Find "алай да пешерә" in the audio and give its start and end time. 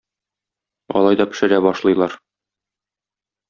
1.01-1.61